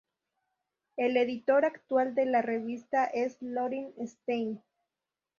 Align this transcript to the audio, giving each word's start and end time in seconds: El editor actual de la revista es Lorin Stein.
El 0.97 1.15
editor 1.15 1.63
actual 1.63 2.15
de 2.15 2.25
la 2.25 2.41
revista 2.41 3.05
es 3.05 3.37
Lorin 3.39 3.93
Stein. 4.07 4.59